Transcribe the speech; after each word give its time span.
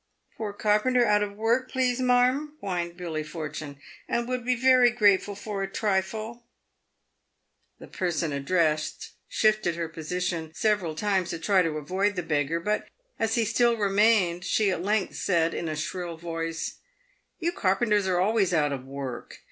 "Poor 0.35 0.51
carpenter 0.51 1.05
out 1.05 1.21
o' 1.21 1.29
work, 1.31 1.69
please 1.69 1.99
marm," 1.99 2.57
whined 2.59 2.97
Billy 2.97 3.21
Fortune, 3.21 3.77
"and 4.07 4.27
would 4.27 4.43
be 4.43 4.55
very 4.55 4.89
grateful 4.89 5.35
for 5.35 5.61
a 5.61 5.71
trifle." 5.71 6.47
The 7.77 7.85
person 7.87 8.33
addressed 8.33 9.11
shifted 9.27 9.75
her 9.75 9.87
position 9.87 10.55
several 10.55 10.95
times 10.95 11.29
to 11.29 11.37
try 11.37 11.59
and 11.59 11.77
avoid 11.77 12.15
the 12.15 12.23
beggar; 12.23 12.59
but, 12.59 12.87
as 13.19 13.35
he 13.35 13.45
still 13.45 13.77
remained, 13.77 14.43
she 14.43 14.71
at 14.71 14.81
length 14.81 15.13
said, 15.17 15.53
in 15.53 15.69
a 15.69 15.75
shrill 15.75 16.17
voice," 16.17 16.79
You 17.39 17.51
carpenters 17.51 18.07
are 18.07 18.19
always 18.19 18.55
out 18.55 18.71
of 18.71 18.83
work. 18.85 19.37